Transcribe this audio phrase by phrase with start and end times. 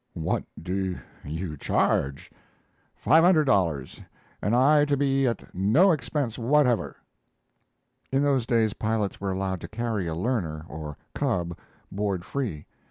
[0.15, 2.31] "What do you charge?"
[2.95, 4.01] "Five hundred dollars,
[4.41, 6.95] and I to be at no expense whatever."
[8.11, 11.55] In those days pilots were allowed to carry a learner, or "cub,"
[11.93, 12.61] board free.
[12.61, 12.65] Mr.